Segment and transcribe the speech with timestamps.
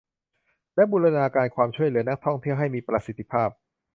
[0.75, 3.49] และบูรณาการความช่วยเหลือนักท่องเที่ยวให้มีประสิทธิภาพ